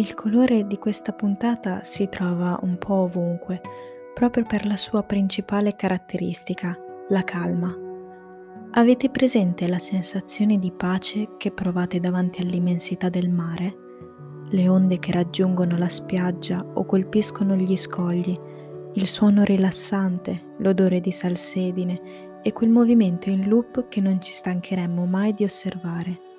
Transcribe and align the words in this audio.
Il 0.00 0.14
colore 0.14 0.66
di 0.66 0.78
questa 0.78 1.12
puntata 1.12 1.84
si 1.84 2.08
trova 2.08 2.58
un 2.62 2.78
po' 2.78 2.94
ovunque, 3.02 3.60
proprio 4.14 4.46
per 4.46 4.64
la 4.64 4.78
sua 4.78 5.02
principale 5.02 5.76
caratteristica, 5.76 6.74
la 7.10 7.22
calma. 7.22 7.70
Avete 8.70 9.10
presente 9.10 9.68
la 9.68 9.78
sensazione 9.78 10.58
di 10.58 10.72
pace 10.72 11.36
che 11.36 11.50
provate 11.50 12.00
davanti 12.00 12.40
all'immensità 12.40 13.10
del 13.10 13.28
mare? 13.28 13.76
Le 14.48 14.68
onde 14.70 14.98
che 14.98 15.12
raggiungono 15.12 15.76
la 15.76 15.90
spiaggia 15.90 16.64
o 16.64 16.86
colpiscono 16.86 17.54
gli 17.54 17.76
scogli, 17.76 18.34
il 18.94 19.06
suono 19.06 19.44
rilassante, 19.44 20.54
l'odore 20.60 21.00
di 21.00 21.10
salsedine 21.10 22.40
e 22.42 22.52
quel 22.54 22.70
movimento 22.70 23.28
in 23.28 23.46
loop 23.50 23.88
che 23.88 24.00
non 24.00 24.18
ci 24.18 24.32
stancheremmo 24.32 25.04
mai 25.04 25.34
di 25.34 25.44
osservare. 25.44 26.29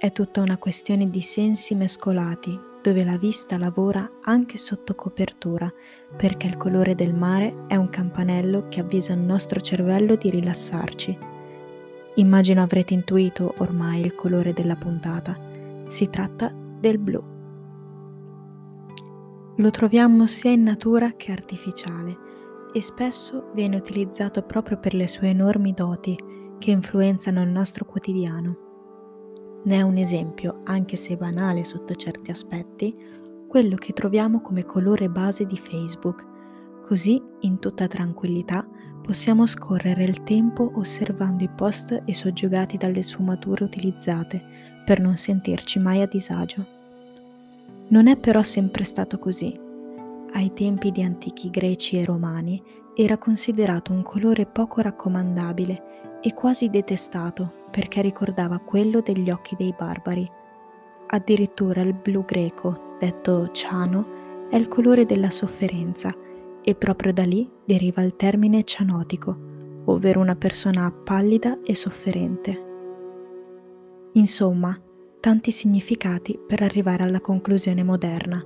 È 0.00 0.12
tutta 0.12 0.40
una 0.40 0.58
questione 0.58 1.10
di 1.10 1.20
sensi 1.20 1.74
mescolati, 1.74 2.56
dove 2.80 3.02
la 3.02 3.18
vista 3.18 3.58
lavora 3.58 4.08
anche 4.22 4.56
sotto 4.56 4.94
copertura, 4.94 5.68
perché 6.16 6.46
il 6.46 6.56
colore 6.56 6.94
del 6.94 7.12
mare 7.12 7.64
è 7.66 7.74
un 7.74 7.88
campanello 7.88 8.68
che 8.68 8.78
avvisa 8.78 9.12
il 9.14 9.18
nostro 9.18 9.58
cervello 9.58 10.14
di 10.14 10.30
rilassarci. 10.30 11.18
Immagino 12.14 12.62
avrete 12.62 12.94
intuito 12.94 13.54
ormai 13.58 14.02
il 14.02 14.14
colore 14.14 14.52
della 14.52 14.76
puntata. 14.76 15.36
Si 15.88 16.08
tratta 16.08 16.52
del 16.78 16.98
blu. 16.98 17.20
Lo 19.56 19.70
troviamo 19.72 20.28
sia 20.28 20.52
in 20.52 20.62
natura 20.62 21.14
che 21.16 21.32
artificiale 21.32 22.16
e 22.72 22.80
spesso 22.82 23.50
viene 23.52 23.74
utilizzato 23.74 24.42
proprio 24.42 24.78
per 24.78 24.94
le 24.94 25.08
sue 25.08 25.30
enormi 25.30 25.72
doti 25.72 26.16
che 26.56 26.70
influenzano 26.70 27.42
il 27.42 27.48
nostro 27.48 27.84
quotidiano. 27.84 28.67
Ne 29.68 29.76
è 29.76 29.82
un 29.82 29.98
esempio, 29.98 30.62
anche 30.64 30.96
se 30.96 31.18
banale 31.18 31.62
sotto 31.62 31.94
certi 31.94 32.30
aspetti, 32.30 32.96
quello 33.46 33.76
che 33.76 33.92
troviamo 33.92 34.40
come 34.40 34.64
colore 34.64 35.10
base 35.10 35.44
di 35.44 35.58
Facebook. 35.58 36.26
Così, 36.86 37.22
in 37.40 37.58
tutta 37.58 37.86
tranquillità, 37.86 38.66
possiamo 39.02 39.44
scorrere 39.44 40.04
il 40.04 40.22
tempo 40.22 40.72
osservando 40.76 41.44
i 41.44 41.50
post 41.54 42.02
e 42.02 42.14
soggiogati 42.14 42.78
dalle 42.78 43.02
sfumature 43.02 43.62
utilizzate 43.62 44.42
per 44.86 45.00
non 45.00 45.18
sentirci 45.18 45.78
mai 45.78 46.00
a 46.00 46.06
disagio. 46.06 46.64
Non 47.88 48.06
è 48.06 48.16
però 48.16 48.42
sempre 48.42 48.84
stato 48.84 49.18
così. 49.18 49.67
Ai 50.32 50.52
tempi 50.52 50.90
di 50.90 51.02
antichi 51.02 51.50
greci 51.50 51.98
e 51.98 52.04
romani 52.04 52.62
era 52.94 53.16
considerato 53.16 53.92
un 53.92 54.02
colore 54.02 54.46
poco 54.46 54.80
raccomandabile 54.80 56.20
e 56.20 56.34
quasi 56.34 56.68
detestato 56.68 57.66
perché 57.70 58.02
ricordava 58.02 58.58
quello 58.58 59.00
degli 59.00 59.30
occhi 59.30 59.56
dei 59.56 59.74
barbari. 59.76 60.28
Addirittura 61.06 61.80
il 61.80 61.94
blu 61.94 62.24
greco, 62.24 62.96
detto 62.98 63.50
ciano, 63.52 64.46
è 64.50 64.56
il 64.56 64.68
colore 64.68 65.06
della 65.06 65.30
sofferenza 65.30 66.12
e 66.62 66.74
proprio 66.74 67.12
da 67.12 67.24
lì 67.24 67.48
deriva 67.64 68.02
il 68.02 68.16
termine 68.16 68.64
cianotico, 68.64 69.36
ovvero 69.86 70.20
una 70.20 70.36
persona 70.36 70.90
pallida 70.90 71.58
e 71.62 71.74
sofferente. 71.74 72.66
Insomma, 74.12 74.78
tanti 75.20 75.50
significati 75.50 76.38
per 76.46 76.62
arrivare 76.62 77.04
alla 77.04 77.20
conclusione 77.20 77.82
moderna. 77.82 78.44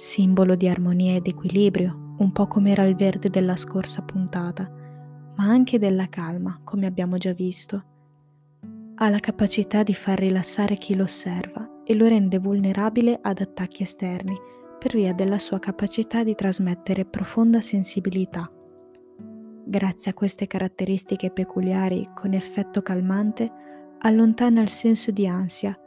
Simbolo 0.00 0.56
di 0.56 0.66
armonia 0.66 1.14
ed 1.14 1.26
equilibrio, 1.26 2.14
un 2.18 2.32
po' 2.32 2.46
come 2.46 2.70
era 2.70 2.84
il 2.84 2.96
verde 2.96 3.28
della 3.28 3.56
scorsa 3.56 4.02
puntata, 4.02 4.68
ma 5.36 5.44
anche 5.44 5.78
della 5.78 6.08
calma, 6.08 6.58
come 6.64 6.86
abbiamo 6.86 7.18
già 7.18 7.32
visto 7.32 7.84
ha 9.02 9.08
la 9.08 9.18
capacità 9.18 9.82
di 9.82 9.94
far 9.94 10.18
rilassare 10.18 10.76
chi 10.76 10.94
lo 10.94 11.04
osserva 11.04 11.82
e 11.84 11.94
lo 11.94 12.06
rende 12.06 12.38
vulnerabile 12.38 13.18
ad 13.20 13.40
attacchi 13.40 13.82
esterni 13.82 14.36
per 14.78 14.92
via 14.92 15.14
della 15.14 15.38
sua 15.38 15.58
capacità 15.58 16.22
di 16.22 16.34
trasmettere 16.34 17.06
profonda 17.06 17.62
sensibilità. 17.62 18.50
Grazie 19.64 20.10
a 20.10 20.14
queste 20.14 20.46
caratteristiche 20.46 21.30
peculiari 21.30 22.10
con 22.14 22.34
effetto 22.34 22.82
calmante, 22.82 23.50
allontana 24.00 24.60
il 24.60 24.68
senso 24.68 25.10
di 25.12 25.26
ansia, 25.26 25.78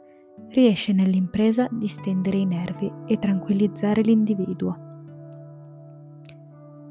riesce 0.48 0.92
nell'impresa 0.92 1.68
di 1.70 1.88
stendere 1.88 2.38
i 2.38 2.44
nervi 2.46 2.92
e 3.06 3.18
tranquillizzare 3.18 4.02
l'individuo. 4.02 4.78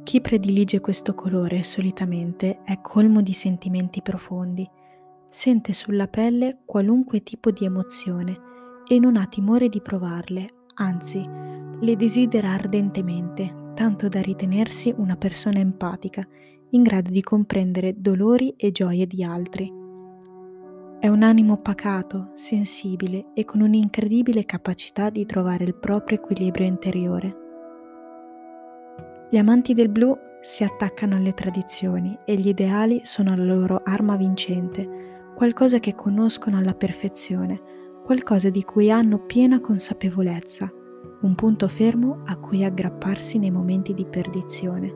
Chi 0.03 0.21
predilige 0.21 0.79
questo 0.79 1.13
colore 1.13 1.63
solitamente 1.63 2.61
è 2.63 2.79
colmo 2.81 3.21
di 3.21 3.33
sentimenti 3.33 4.01
profondi 4.01 4.69
sente 5.33 5.73
sulla 5.73 6.07
pelle 6.07 6.59
qualunque 6.63 7.23
tipo 7.23 7.49
di 7.49 7.65
emozione 7.65 8.39
e 8.87 8.99
non 8.99 9.15
ha 9.15 9.25
timore 9.25 9.67
di 9.67 9.81
provarle, 9.81 10.65
anzi, 10.75 11.27
le 11.79 11.95
desidera 11.95 12.51
ardentemente, 12.51 13.71
tanto 13.73 14.07
da 14.09 14.21
ritenersi 14.21 14.93
una 14.95 15.15
persona 15.15 15.57
empatica, 15.57 16.23
in 16.69 16.83
grado 16.83 17.09
di 17.09 17.21
comprendere 17.21 17.95
dolori 17.97 18.53
e 18.55 18.71
gioie 18.71 19.07
di 19.07 19.23
altri. 19.23 19.82
È 21.03 21.09
un 21.09 21.21
animo 21.21 21.57
pacato, 21.57 22.29
sensibile 22.33 23.25
e 23.33 23.43
con 23.43 23.59
un'incredibile 23.59 24.45
capacità 24.45 25.09
di 25.09 25.25
trovare 25.25 25.65
il 25.65 25.75
proprio 25.75 26.17
equilibrio 26.17 26.65
interiore. 26.65 27.35
Gli 29.29 29.35
amanti 29.35 29.73
del 29.73 29.89
blu 29.89 30.17
si 30.39 30.63
attaccano 30.63 31.17
alle 31.17 31.33
tradizioni 31.33 32.17
e 32.23 32.35
gli 32.35 32.47
ideali 32.47 33.01
sono 33.03 33.35
la 33.35 33.43
loro 33.43 33.81
arma 33.83 34.15
vincente, 34.15 35.33
qualcosa 35.35 35.79
che 35.79 35.93
conoscono 35.93 36.57
alla 36.57 36.73
perfezione, 36.73 37.61
qualcosa 38.05 38.49
di 38.49 38.63
cui 38.63 38.89
hanno 38.89 39.25
piena 39.25 39.59
consapevolezza, 39.59 40.71
un 41.19 41.35
punto 41.35 41.67
fermo 41.67 42.21
a 42.27 42.37
cui 42.37 42.63
aggrapparsi 42.63 43.37
nei 43.39 43.51
momenti 43.51 43.93
di 43.93 44.05
perdizione. 44.05 44.93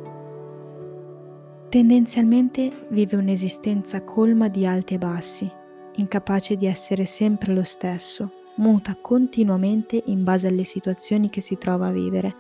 Tendenzialmente 1.68 2.88
vive 2.92 3.18
un'esistenza 3.18 4.02
colma 4.06 4.48
di 4.48 4.66
alti 4.66 4.94
e 4.94 4.98
bassi, 5.00 5.57
incapace 5.98 6.56
di 6.56 6.66
essere 6.66 7.06
sempre 7.06 7.54
lo 7.54 7.64
stesso, 7.64 8.32
muta 8.56 8.98
continuamente 9.00 10.02
in 10.06 10.24
base 10.24 10.48
alle 10.48 10.64
situazioni 10.64 11.30
che 11.30 11.42
si 11.42 11.58
trova 11.58 11.88
a 11.88 11.92
vivere, 11.92 12.36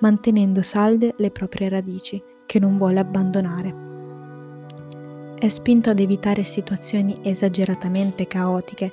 mantenendo 0.00 0.62
salde 0.62 1.14
le 1.18 1.30
proprie 1.30 1.68
radici, 1.68 2.20
che 2.46 2.58
non 2.58 2.76
vuole 2.76 2.98
abbandonare 2.98 3.88
è 5.40 5.48
spinto 5.48 5.88
ad 5.88 5.98
evitare 5.98 6.44
situazioni 6.44 7.18
esageratamente 7.22 8.26
caotiche, 8.26 8.92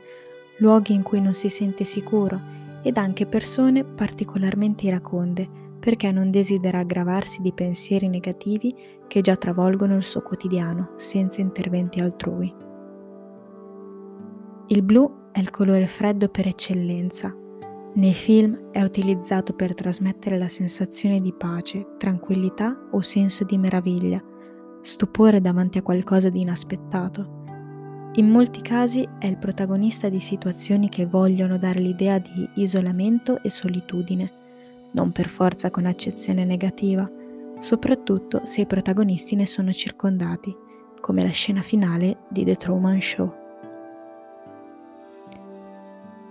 luoghi 0.59 0.94
in 0.94 1.03
cui 1.03 1.19
non 1.19 1.34
si 1.34 1.49
sente 1.49 1.84
sicuro 1.84 2.39
ed 2.84 2.95
anche 2.95 3.25
persone 3.25 3.84
particolarmente 3.84 4.85
iraconde 4.85 5.45
perché 5.78 6.09
non 6.09 6.31
desidera 6.31 6.79
aggravarsi 6.79 7.41
di 7.41 7.51
pensieri 7.51 8.07
negativi 8.07 8.73
che 9.07 9.19
già 9.19 9.35
travolgono 9.35 9.97
il 9.97 10.03
suo 10.03 10.22
quotidiano 10.22 10.91
senza 10.95 11.41
interventi 11.41 11.99
altrui. 11.99 12.66
Il 14.69 14.81
blu 14.81 15.29
è 15.31 15.39
il 15.39 15.50
colore 15.50 15.88
freddo 15.88 16.28
per 16.28 16.45
eccellenza. 16.45 17.33
Nei 17.94 18.13
film 18.13 18.69
è 18.72 18.83
utilizzato 18.83 19.53
per 19.53 19.73
trasmettere 19.73 20.38
la 20.38 20.50
sensazione 20.50 21.22
di 21.22 21.31
pace, 21.31 21.95
tranquillità 21.97 22.78
o 22.91 23.00
senso 23.00 23.45
di 23.45 23.57
meraviglia, 23.57 24.22
stupore 24.81 25.39
davanti 25.39 25.78
a 25.78 25.81
qualcosa 25.81 26.28
di 26.28 26.41
inaspettato. 26.41 27.35
In 28.16 28.29
molti 28.29 28.59
casi 28.59 29.07
è 29.19 29.28
il 29.28 29.38
protagonista 29.38 30.09
di 30.09 30.19
situazioni 30.19 30.89
che 30.89 31.05
vogliono 31.05 31.57
dare 31.57 31.79
l'idea 31.79 32.19
di 32.19 32.49
isolamento 32.55 33.41
e 33.44 33.49
solitudine, 33.49 34.31
non 34.91 35.13
per 35.13 35.29
forza 35.29 35.72
con 35.72 35.85
accezione 35.85 36.44
negativa, 36.44 37.09
soprattutto 37.59 38.41
se 38.44 38.61
i 38.61 38.66
protagonisti 38.66 39.34
ne 39.38 39.45
sono 39.45 39.72
circondati, 39.72 40.53
come 40.99 41.23
la 41.23 41.29
scena 41.29 41.61
finale 41.61 42.17
di 42.29 42.43
The 42.43 42.55
Truman 42.55 42.99
Show. 42.99 43.47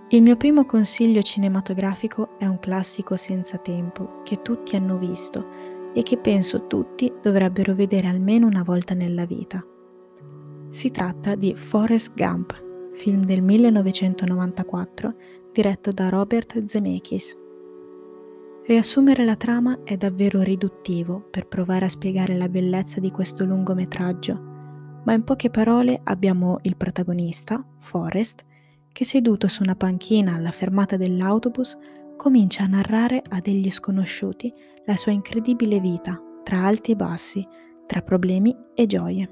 Il 0.09 0.21
mio 0.21 0.37
primo 0.37 0.65
consiglio 0.65 1.21
cinematografico 1.21 2.37
è 2.37 2.45
un 2.45 2.59
classico 2.59 3.17
senza 3.17 3.57
tempo 3.57 4.21
che 4.23 4.41
tutti 4.41 4.77
hanno 4.77 4.97
visto 4.97 5.91
e 5.93 6.01
che 6.01 6.17
penso 6.17 6.65
tutti 6.65 7.11
dovrebbero 7.21 7.75
vedere 7.75 8.07
almeno 8.07 8.47
una 8.47 8.63
volta 8.63 8.93
nella 8.93 9.25
vita. 9.25 9.61
Si 10.69 10.91
tratta 10.91 11.35
di 11.35 11.53
Forrest 11.55 12.13
Gump, 12.15 12.57
film 12.93 13.25
del 13.25 13.41
1994 13.41 15.15
diretto 15.51 15.91
da 15.91 16.07
Robert 16.07 16.63
Zemeckis. 16.63 17.37
Riassumere 18.65 19.25
la 19.25 19.35
trama 19.35 19.79
è 19.83 19.97
davvero 19.97 20.41
riduttivo 20.41 21.27
per 21.29 21.47
provare 21.47 21.83
a 21.83 21.89
spiegare 21.89 22.37
la 22.37 22.47
bellezza 22.47 23.01
di 23.01 23.11
questo 23.11 23.43
lungometraggio, 23.43 24.41
ma 25.03 25.11
in 25.11 25.25
poche 25.25 25.49
parole 25.49 25.99
abbiamo 26.05 26.59
il 26.61 26.77
protagonista, 26.77 27.61
Forrest, 27.79 28.45
che 28.97 29.05
seduto 29.05 29.47
su 29.47 29.61
una 29.61 29.75
panchina 29.75 30.33
alla 30.33 30.49
fermata 30.49 30.97
dell'autobus 30.97 31.77
comincia 32.15 32.63
a 32.63 32.67
narrare 32.67 33.21
a 33.29 33.39
degli 33.39 33.69
sconosciuti 33.69 34.51
la 34.85 34.97
sua 34.97 35.11
incredibile 35.11 35.79
vita, 35.79 36.19
tra 36.43 36.65
alti 36.65 36.93
e 36.93 36.95
bassi, 36.95 37.47
tra 37.85 38.01
problemi 38.01 38.57
e 38.73 38.87
gioie. 38.87 39.29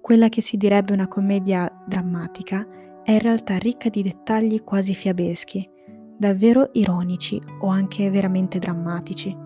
Quella 0.00 0.28
che 0.28 0.40
si 0.40 0.56
direbbe 0.56 0.92
una 0.92 1.06
commedia 1.06 1.70
drammatica 1.86 2.66
è 3.04 3.12
in 3.12 3.20
realtà 3.20 3.58
ricca 3.58 3.88
di 3.88 4.02
dettagli 4.02 4.64
quasi 4.64 4.92
fiabeschi, 4.92 5.70
davvero 6.18 6.70
ironici 6.72 7.40
o 7.60 7.68
anche 7.68 8.10
veramente 8.10 8.58
drammatici. 8.58 9.36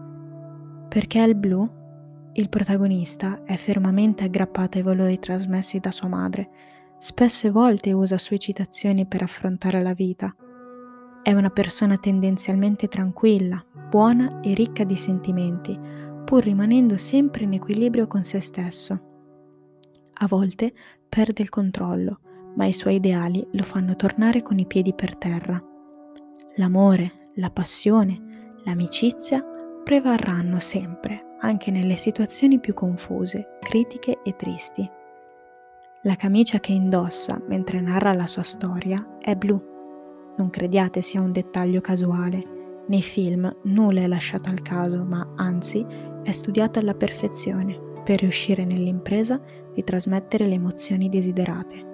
Perché 0.88 1.18
al 1.18 1.34
blu 1.34 1.68
il 2.32 2.48
protagonista 2.48 3.42
è 3.44 3.56
fermamente 3.56 4.24
aggrappato 4.24 4.78
ai 4.78 4.84
valori 4.84 5.18
trasmessi 5.18 5.80
da 5.80 5.92
sua 5.92 6.08
madre, 6.08 6.48
spesse 6.98 7.50
volte 7.50 7.92
usa 7.92 8.18
sue 8.18 8.38
citazioni 8.38 9.06
per 9.06 9.22
affrontare 9.22 9.82
la 9.82 9.94
vita. 9.94 10.34
È 11.22 11.32
una 11.32 11.50
persona 11.50 11.96
tendenzialmente 11.96 12.88
tranquilla, 12.88 13.64
buona 13.88 14.40
e 14.40 14.54
ricca 14.54 14.84
di 14.84 14.96
sentimenti, 14.96 15.78
pur 16.24 16.42
rimanendo 16.42 16.96
sempre 16.96 17.44
in 17.44 17.54
equilibrio 17.54 18.06
con 18.06 18.24
se 18.24 18.40
stesso. 18.40 19.02
A 20.20 20.26
volte 20.26 20.72
perde 21.08 21.42
il 21.42 21.48
controllo, 21.48 22.20
ma 22.56 22.66
i 22.66 22.72
suoi 22.72 22.96
ideali 22.96 23.46
lo 23.52 23.62
fanno 23.62 23.94
tornare 23.94 24.42
con 24.42 24.58
i 24.58 24.66
piedi 24.66 24.92
per 24.92 25.16
terra. 25.16 25.62
L'amore, 26.56 27.30
la 27.34 27.50
passione, 27.50 28.56
l'amicizia 28.64 29.44
prevarranno 29.84 30.58
sempre, 30.58 31.36
anche 31.40 31.70
nelle 31.70 31.96
situazioni 31.96 32.58
più 32.58 32.74
confuse, 32.74 33.58
critiche 33.60 34.20
e 34.24 34.34
tristi. 34.34 34.90
La 36.02 36.14
camicia 36.14 36.60
che 36.60 36.70
indossa 36.70 37.42
mentre 37.48 37.80
narra 37.80 38.12
la 38.12 38.28
sua 38.28 38.44
storia 38.44 39.16
è 39.18 39.34
blu. 39.34 39.60
Non 40.36 40.48
crediate 40.48 41.02
sia 41.02 41.20
un 41.20 41.32
dettaglio 41.32 41.80
casuale. 41.80 42.84
Nei 42.86 43.02
film 43.02 43.52
nulla 43.64 44.02
è 44.02 44.06
lasciato 44.06 44.48
al 44.48 44.62
caso, 44.62 45.02
ma 45.02 45.32
anzi 45.34 45.84
è 46.22 46.30
studiato 46.30 46.78
alla 46.78 46.94
perfezione 46.94 47.76
per 48.04 48.20
riuscire 48.20 48.64
nell'impresa 48.64 49.40
di 49.74 49.82
trasmettere 49.82 50.46
le 50.46 50.54
emozioni 50.54 51.08
desiderate. 51.08 51.86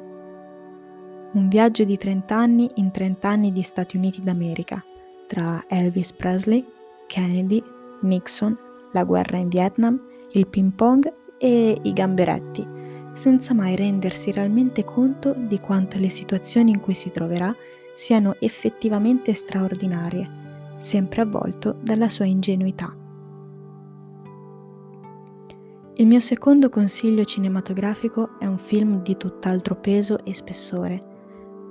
Un 1.32 1.48
viaggio 1.48 1.84
di 1.84 1.96
30 1.96 2.36
anni 2.36 2.70
in 2.74 2.90
30 2.90 3.26
anni 3.26 3.52
di 3.52 3.62
Stati 3.62 3.96
Uniti 3.96 4.22
d'America, 4.22 4.84
tra 5.26 5.64
Elvis 5.66 6.12
Presley, 6.12 6.62
Kennedy, 7.06 7.62
Nixon, 8.02 8.56
la 8.92 9.04
guerra 9.04 9.38
in 9.38 9.48
Vietnam, 9.48 9.98
il 10.32 10.46
ping 10.46 10.72
pong 10.72 11.10
e 11.38 11.78
i 11.82 11.92
gamberetti, 11.94 12.73
senza 13.14 13.54
mai 13.54 13.76
rendersi 13.76 14.30
realmente 14.30 14.84
conto 14.84 15.34
di 15.34 15.58
quanto 15.60 15.98
le 15.98 16.10
situazioni 16.10 16.70
in 16.70 16.80
cui 16.80 16.94
si 16.94 17.10
troverà 17.10 17.54
siano 17.94 18.36
effettivamente 18.40 19.32
straordinarie, 19.32 20.28
sempre 20.76 21.22
avvolto 21.22 21.76
dalla 21.80 22.08
sua 22.08 22.26
ingenuità. 22.26 22.94
Il 25.96 26.06
mio 26.06 26.20
secondo 26.20 26.68
consiglio 26.68 27.24
cinematografico 27.24 28.38
è 28.38 28.46
un 28.46 28.58
film 28.58 29.02
di 29.02 29.16
tutt'altro 29.16 29.76
peso 29.76 30.24
e 30.24 30.34
spessore 30.34 31.12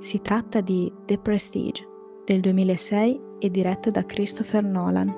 si 0.04 0.19
tratta 0.19 0.60
di 0.60 0.92
The 1.06 1.18
Prestige 1.18 1.88
del 2.25 2.42
2006 2.42 3.22
e 3.39 3.50
diretto 3.50 3.89
da 3.89 4.06
Christopher 4.06 4.62
Nolan. 4.62 5.13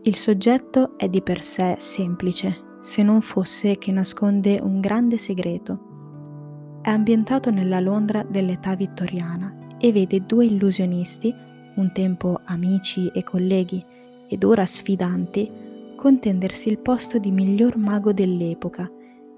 Il 0.00 0.16
soggetto 0.16 0.96
è 0.96 1.10
di 1.10 1.20
per 1.20 1.42
sé 1.42 1.76
semplice, 1.78 2.63
se 2.84 3.02
non 3.02 3.22
fosse 3.22 3.78
che 3.78 3.90
nasconde 3.92 4.60
un 4.62 4.78
grande 4.78 5.16
segreto. 5.16 6.80
È 6.82 6.90
ambientato 6.90 7.50
nella 7.50 7.80
Londra 7.80 8.22
dell'età 8.28 8.76
vittoriana 8.76 9.56
e 9.78 9.90
vede 9.90 10.26
due 10.26 10.44
illusionisti, 10.44 11.34
un 11.76 11.90
tempo 11.92 12.40
amici 12.44 13.08
e 13.08 13.24
colleghi 13.24 13.82
ed 14.28 14.44
ora 14.44 14.66
sfidanti, 14.66 15.50
contendersi 15.96 16.68
il 16.68 16.78
posto 16.78 17.18
di 17.18 17.30
miglior 17.30 17.78
mago 17.78 18.12
dell'epoca 18.12 18.90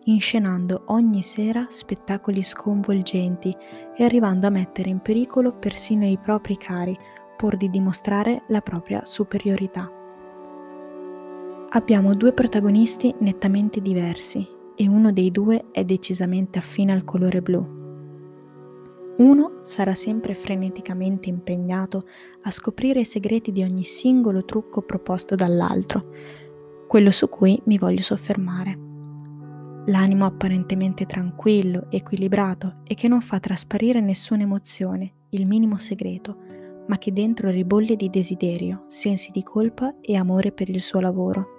inscenando 0.06 0.82
ogni 0.86 1.22
sera 1.22 1.66
spettacoli 1.68 2.42
sconvolgenti 2.42 3.56
e 3.96 4.04
arrivando 4.04 4.46
a 4.46 4.50
mettere 4.50 4.88
in 4.88 5.00
pericolo 5.00 5.52
persino 5.52 6.06
i 6.06 6.18
propri 6.18 6.56
cari 6.56 6.96
pur 7.36 7.56
di 7.56 7.68
dimostrare 7.70 8.42
la 8.48 8.60
propria 8.60 9.04
superiorità. 9.04 9.90
Abbiamo 11.70 12.14
due 12.14 12.32
protagonisti 12.32 13.14
nettamente 13.20 13.80
diversi 13.80 14.46
e 14.74 14.88
uno 14.88 15.12
dei 15.12 15.30
due 15.30 15.66
è 15.72 15.84
decisamente 15.84 16.58
affine 16.58 16.92
al 16.92 17.04
colore 17.04 17.42
blu. 17.42 17.74
Uno 19.18 19.60
sarà 19.62 19.94
sempre 19.94 20.34
freneticamente 20.34 21.28
impegnato 21.28 22.04
a 22.42 22.50
scoprire 22.50 23.00
i 23.00 23.04
segreti 23.04 23.52
di 23.52 23.62
ogni 23.62 23.84
singolo 23.84 24.44
trucco 24.44 24.82
proposto 24.82 25.34
dall'altro, 25.34 26.06
quello 26.86 27.10
su 27.10 27.28
cui 27.28 27.60
mi 27.64 27.78
voglio 27.78 28.02
soffermare 28.02 28.84
l'animo 29.86 30.24
apparentemente 30.24 31.06
tranquillo, 31.06 31.86
equilibrato 31.90 32.76
e 32.84 32.94
che 32.94 33.08
non 33.08 33.20
fa 33.20 33.38
trasparire 33.40 34.00
nessuna 34.00 34.42
emozione, 34.42 35.12
il 35.30 35.46
minimo 35.46 35.76
segreto, 35.76 36.36
ma 36.88 36.98
che 36.98 37.12
dentro 37.12 37.50
ribolle 37.50 37.96
di 37.96 38.10
desiderio, 38.10 38.84
sensi 38.88 39.30
di 39.30 39.42
colpa 39.42 39.94
e 40.00 40.16
amore 40.16 40.52
per 40.52 40.68
il 40.68 40.80
suo 40.80 41.00
lavoro. 41.00 41.55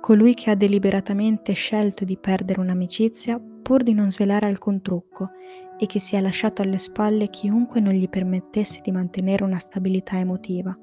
Colui 0.00 0.34
che 0.34 0.50
ha 0.50 0.54
deliberatamente 0.54 1.52
scelto 1.52 2.04
di 2.04 2.16
perdere 2.16 2.60
un'amicizia 2.60 3.40
pur 3.62 3.82
di 3.82 3.94
non 3.94 4.10
svelare 4.10 4.46
alcun 4.46 4.80
trucco 4.80 5.30
e 5.76 5.86
che 5.86 5.98
si 5.98 6.14
è 6.14 6.20
lasciato 6.20 6.62
alle 6.62 6.78
spalle 6.78 7.28
chiunque 7.28 7.80
non 7.80 7.92
gli 7.92 8.08
permettesse 8.08 8.80
di 8.82 8.92
mantenere 8.92 9.42
una 9.42 9.58
stabilità 9.58 10.18
emotiva. 10.18 10.76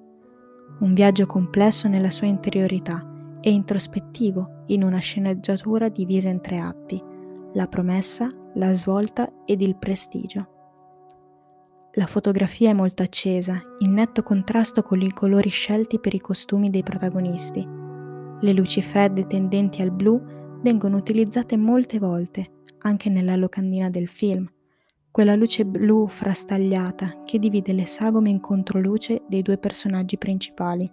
Un 0.79 0.93
viaggio 0.93 1.25
complesso 1.25 1.87
nella 1.87 2.11
sua 2.11 2.27
interiorità 2.27 3.07
e 3.39 3.51
introspettivo 3.51 4.63
in 4.67 4.83
una 4.83 4.99
sceneggiatura 4.99 5.87
divisa 5.89 6.29
in 6.29 6.41
tre 6.41 6.59
atti, 6.59 7.01
la 7.53 7.67
promessa, 7.67 8.29
la 8.55 8.73
svolta 8.73 9.31
ed 9.45 9.61
il 9.61 9.77
prestigio. 9.77 10.47
La 11.93 12.07
fotografia 12.07 12.71
è 12.71 12.73
molto 12.73 13.03
accesa, 13.03 13.61
in 13.79 13.93
netto 13.93 14.23
contrasto 14.23 14.81
con 14.81 14.99
i 14.99 15.11
colori 15.11 15.49
scelti 15.49 15.99
per 15.99 16.13
i 16.13 16.19
costumi 16.19 16.69
dei 16.69 16.83
protagonisti. 16.83 17.82
Le 18.43 18.51
luci 18.51 18.81
fredde 18.81 19.25
tendenti 19.25 19.81
al 19.81 19.91
blu 19.91 20.21
vengono 20.61 20.97
utilizzate 20.97 21.55
molte 21.55 21.97
volte, 21.97 22.63
anche 22.79 23.09
nella 23.09 23.37
locandina 23.37 23.89
del 23.89 24.09
film, 24.09 24.45
quella 25.11 25.33
luce 25.33 25.65
blu 25.65 26.07
frastagliata 26.07 27.21
che 27.23 27.39
divide 27.39 27.71
le 27.71 27.85
sagome 27.85 28.29
in 28.29 28.41
controluce 28.41 29.21
dei 29.29 29.43
due 29.43 29.57
personaggi 29.57 30.17
principali. 30.17 30.91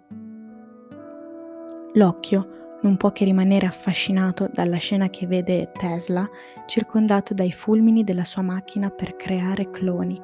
L'occhio 1.95 2.77
non 2.83 2.95
può 2.95 3.11
che 3.11 3.25
rimanere 3.25 3.65
affascinato 3.65 4.49
dalla 4.53 4.77
scena 4.77 5.09
che 5.09 5.27
vede 5.27 5.71
Tesla 5.73 6.25
circondato 6.65 7.33
dai 7.33 7.51
fulmini 7.51 8.05
della 8.05 8.23
sua 8.23 8.43
macchina 8.43 8.89
per 8.89 9.17
creare 9.17 9.69
cloni, 9.69 10.17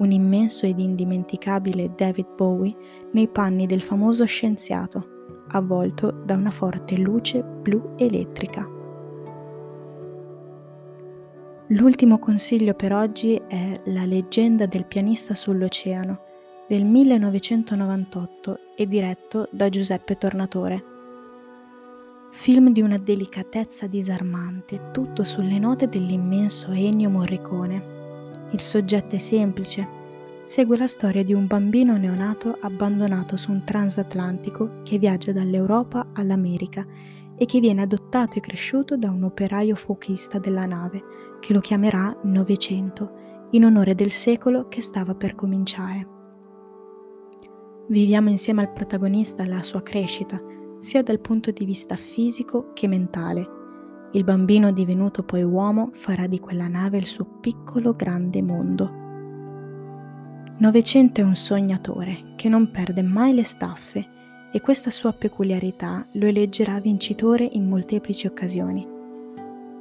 un 0.00 0.10
immenso 0.10 0.66
ed 0.66 0.78
indimenticabile 0.78 1.94
David 1.96 2.34
Bowie 2.36 2.76
nei 3.12 3.28
panni 3.28 3.64
del 3.64 3.80
famoso 3.80 4.26
scienziato, 4.26 5.16
avvolto 5.48 6.10
da 6.10 6.34
una 6.34 6.50
forte 6.50 6.96
luce 6.96 7.42
blu 7.42 7.94
elettrica. 7.96 8.66
L'ultimo 11.72 12.18
consiglio 12.18 12.72
per 12.72 12.94
oggi 12.94 13.34
è 13.46 13.72
La 13.86 14.06
leggenda 14.06 14.64
del 14.64 14.86
pianista 14.86 15.34
sull'oceano 15.34 16.20
del 16.66 16.84
1998 16.84 18.58
e 18.74 18.86
diretto 18.86 19.48
da 19.50 19.68
Giuseppe 19.68 20.16
Tornatore. 20.16 20.84
Film 22.30 22.72
di 22.72 22.80
una 22.80 22.98
delicatezza 22.98 23.86
disarmante, 23.86 24.90
tutto 24.92 25.24
sulle 25.24 25.58
note 25.58 25.88
dell'immenso 25.88 26.70
Ennio 26.70 27.10
Morricone. 27.10 27.96
Il 28.52 28.60
soggetto 28.60 29.16
è 29.16 29.18
semplice. 29.18 29.97
Segue 30.48 30.78
la 30.78 30.86
storia 30.86 31.22
di 31.22 31.34
un 31.34 31.46
bambino 31.46 31.98
neonato 31.98 32.56
abbandonato 32.62 33.36
su 33.36 33.50
un 33.50 33.64
transatlantico 33.66 34.80
che 34.82 34.96
viaggia 34.96 35.30
dall'Europa 35.30 36.06
all'America 36.14 36.86
e 37.36 37.44
che 37.44 37.60
viene 37.60 37.82
adottato 37.82 38.38
e 38.38 38.40
cresciuto 38.40 38.96
da 38.96 39.10
un 39.10 39.24
operaio 39.24 39.76
fuochista 39.76 40.38
della 40.38 40.64
nave 40.64 41.02
che 41.38 41.52
lo 41.52 41.60
chiamerà 41.60 42.16
Novecento 42.22 43.48
in 43.50 43.66
onore 43.66 43.94
del 43.94 44.08
secolo 44.08 44.68
che 44.68 44.80
stava 44.80 45.14
per 45.14 45.34
cominciare. 45.34 46.08
Viviamo 47.88 48.30
insieme 48.30 48.62
al 48.62 48.72
protagonista 48.72 49.44
la 49.44 49.62
sua 49.62 49.82
crescita, 49.82 50.40
sia 50.78 51.02
dal 51.02 51.20
punto 51.20 51.50
di 51.50 51.66
vista 51.66 51.96
fisico 51.96 52.72
che 52.72 52.88
mentale. 52.88 53.46
Il 54.12 54.24
bambino 54.24 54.72
divenuto 54.72 55.24
poi 55.24 55.42
uomo 55.42 55.90
farà 55.92 56.26
di 56.26 56.40
quella 56.40 56.68
nave 56.68 56.96
il 56.96 57.06
suo 57.06 57.26
piccolo 57.38 57.94
grande 57.94 58.40
mondo. 58.40 59.07
Novecento 60.60 61.20
è 61.20 61.24
un 61.24 61.36
sognatore 61.36 62.32
che 62.34 62.48
non 62.48 62.72
perde 62.72 63.00
mai 63.02 63.32
le 63.32 63.44
staffe 63.44 64.04
e 64.50 64.60
questa 64.60 64.90
sua 64.90 65.12
peculiarità 65.12 66.04
lo 66.14 66.26
eleggerà 66.26 66.80
vincitore 66.80 67.48
in 67.52 67.68
molteplici 67.68 68.26
occasioni. 68.26 68.84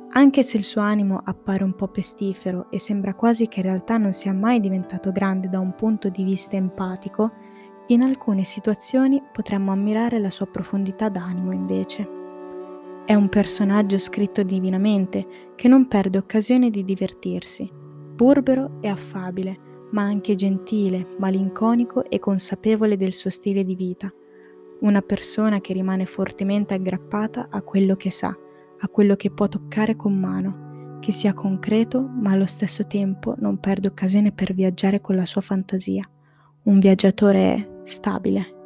Anche 0.09 0.43
se 0.43 0.57
il 0.57 0.63
suo 0.63 0.81
animo 0.81 1.19
appare 1.23 1.63
un 1.63 1.73
po' 1.75 1.87
pestifero 1.87 2.69
e 2.69 2.77
sembra 2.77 3.15
quasi 3.15 3.47
che 3.47 3.61
in 3.61 3.65
realtà 3.65 3.97
non 3.97 4.13
sia 4.13 4.33
mai 4.33 4.59
diventato 4.59 5.11
grande 5.11 5.49
da 5.49 5.59
un 5.59 5.73
punto 5.73 6.09
di 6.09 6.23
vista 6.23 6.57
empatico, 6.57 7.31
in 7.87 8.03
alcune 8.03 8.43
situazioni 8.43 9.19
potremmo 9.33 9.71
ammirare 9.71 10.19
la 10.19 10.29
sua 10.29 10.45
profondità 10.45 11.09
d'animo 11.09 11.53
invece. 11.53 12.07
È 13.03 13.15
un 13.15 13.29
personaggio 13.29 13.97
scritto 13.97 14.43
divinamente 14.43 15.53
che 15.55 15.67
non 15.67 15.87
perde 15.87 16.19
occasione 16.19 16.69
di 16.69 16.83
divertirsi, 16.83 17.67
burbero 17.73 18.77
e 18.79 18.89
affabile, 18.89 19.65
ma 19.91 20.03
anche 20.03 20.35
gentile, 20.35 21.15
malinconico 21.17 22.03
e 22.03 22.19
consapevole 22.19 22.97
del 22.97 23.13
suo 23.13 23.29
stile 23.29 23.63
di 23.63 23.75
vita. 23.75 24.11
Una 24.81 25.01
persona 25.01 25.59
che 25.59 25.73
rimane 25.73 26.05
fortemente 26.05 26.73
aggrappata 26.73 27.47
a 27.49 27.61
quello 27.61 27.95
che 27.95 28.09
sa, 28.09 28.35
a 28.79 28.87
quello 28.89 29.15
che 29.15 29.31
può 29.31 29.47
toccare 29.47 29.95
con 29.95 30.13
mano, 30.17 30.97
che 30.99 31.11
sia 31.11 31.33
concreto 31.33 32.01
ma 32.01 32.31
allo 32.31 32.45
stesso 32.45 32.85
tempo 32.85 33.35
non 33.37 33.59
perde 33.59 33.87
occasione 33.87 34.31
per 34.31 34.53
viaggiare 34.53 35.01
con 35.01 35.15
la 35.15 35.25
sua 35.25 35.41
fantasia. 35.41 36.07
Un 36.63 36.79
viaggiatore 36.79 37.79
stabile, 37.83 38.56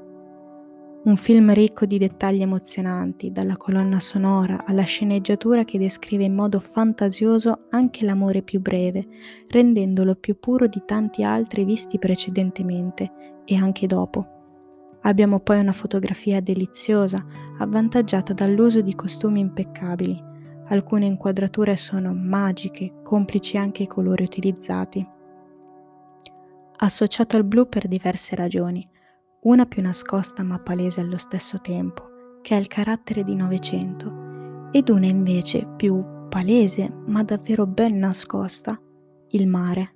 un 1.04 1.18
film 1.18 1.52
ricco 1.52 1.88
di 1.88 1.98
dettagli 1.98 2.44
emozionanti, 2.44 3.32
dalla 3.32 3.58
colonna 3.58 4.00
sonora 4.00 4.64
alla 4.66 4.84
sceneggiatura 4.84 5.64
che 5.64 5.80
descrive 5.80 6.26
in 6.26 6.36
modo 6.36 6.60
fantasioso 6.60 7.66
anche 7.72 8.06
l'amore 8.06 8.44
più 8.44 8.60
breve, 8.60 9.08
rendendolo 9.48 10.14
più 10.14 10.38
puro 10.40 10.68
di 10.68 10.84
tanti 10.86 11.24
altri 11.24 11.64
visti 11.64 11.98
precedentemente 11.98 13.42
e 13.46 13.56
anche 13.56 13.88
dopo. 13.88 14.28
Abbiamo 15.02 15.40
poi 15.40 15.60
una 15.60 15.72
fotografia 15.72 16.40
deliziosa, 16.40 17.26
avvantaggiata 17.58 18.34
dall'uso 18.34 18.82
di 18.82 18.94
costumi 18.94 19.40
impeccabili. 19.40 20.30
Alcune 20.68 21.06
inquadrature 21.08 21.76
sono 21.78 22.14
magiche, 22.14 23.02
complici 23.02 23.58
anche 23.58 23.84
i 23.84 23.88
colori 23.88 24.24
utilizzati. 24.24 25.06
Associato 26.78 27.36
al 27.36 27.44
blu 27.44 27.68
per 27.68 27.88
diverse 27.88 28.36
ragioni 28.36 28.88
una 29.44 29.66
più 29.66 29.82
nascosta 29.82 30.44
ma 30.44 30.60
palese 30.60 31.02
allo 31.02 31.18
stesso 31.18 31.60
tempo, 31.62 32.38
che 32.42 32.54
ha 32.54 32.58
il 32.58 32.68
carattere 32.68 33.24
di 33.24 33.36
Novecento, 33.36 34.70
ed 34.72 34.90
una 34.90 35.08
invece 35.08 35.68
più 35.76 36.04
palese 36.30 36.92
ma 37.08 37.24
davvero 37.24 37.66
ben 37.66 37.98
nascosta, 37.98 38.80
il 39.30 39.48
mare. 39.48 39.96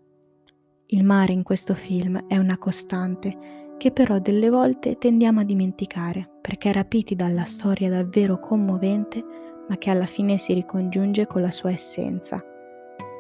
Il 0.88 1.04
mare 1.04 1.34
in 1.34 1.44
questo 1.44 1.76
film 1.76 2.26
è 2.28 2.38
una 2.38 2.58
costante 2.58 3.74
che 3.78 3.92
però 3.92 4.18
delle 4.20 4.50
volte 4.50 4.98
tendiamo 4.98 5.42
a 5.42 5.44
dimenticare 5.44 6.30
perché 6.42 6.72
rapiti 6.72 7.16
dalla 7.16 7.46
storia 7.46 7.90
davvero 7.90 8.40
commovente 8.40 9.24
ma 9.68 9.78
che 9.78 9.90
alla 9.90 10.06
fine 10.06 10.38
si 10.38 10.54
ricongiunge 10.54 11.28
con 11.28 11.42
la 11.42 11.52
sua 11.52 11.72
essenza. 11.72 12.44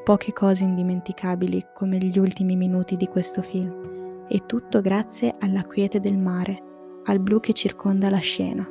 Poche 0.03 0.33
cose 0.33 0.63
indimenticabili 0.63 1.67
come 1.73 1.97
gli 1.97 2.17
ultimi 2.17 2.55
minuti 2.55 2.95
di 2.95 3.07
questo 3.07 3.41
film 3.41 3.94
e 4.27 4.45
tutto 4.45 4.81
grazie 4.81 5.35
alla 5.39 5.63
quiete 5.63 5.99
del 5.99 6.17
mare, 6.17 6.61
al 7.05 7.19
blu 7.19 7.39
che 7.39 7.53
circonda 7.53 8.09
la 8.09 8.17
scena, 8.17 8.67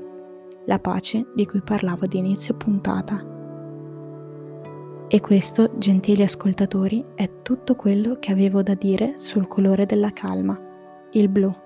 la 0.67 0.79
pace 0.79 1.27
di 1.35 1.47
cui 1.47 1.63
parlavo 1.63 2.05
ad 2.05 2.15
inizio 2.15 2.55
puntata. 2.55 3.33
E 5.07 5.21
questo, 5.21 5.71
gentili 5.79 6.23
ascoltatori, 6.23 7.05
è 7.15 7.43
tutto 7.43 7.77
quello 7.77 8.19
che 8.19 8.33
avevo 8.33 8.63
da 8.63 8.75
dire 8.75 9.15
sul 9.17 9.47
colore 9.47 9.87
della 9.87 10.13
calma, 10.13 10.59
il 11.13 11.29
blu. 11.29 11.64